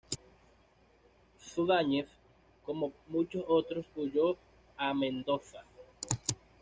Zudáñez, 1.45 2.07
como 2.65 2.91
muchos 3.07 3.45
otros, 3.47 3.85
huyó 3.95 4.35
a 4.75 4.95
Mendoza. 4.95 5.63